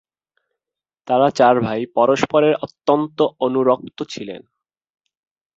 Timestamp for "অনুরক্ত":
3.39-3.97